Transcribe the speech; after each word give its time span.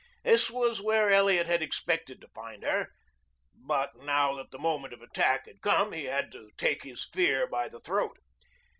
This 0.23 0.49
was 0.49 0.81
where 0.81 1.11
Elliot 1.11 1.45
had 1.45 1.61
expected 1.61 2.21
to 2.21 2.27
find 2.29 2.63
her, 2.63 2.89
but 3.53 3.95
now 3.97 4.33
that 4.37 4.49
the 4.49 4.57
moment 4.57 4.95
of 4.95 5.03
attack 5.03 5.45
had 5.45 5.61
come 5.61 5.91
he 5.91 6.05
had 6.05 6.31
to 6.31 6.49
take 6.57 6.81
his 6.81 7.05
fear 7.05 7.45
by 7.45 7.69
the 7.69 7.79
throat. 7.81 8.17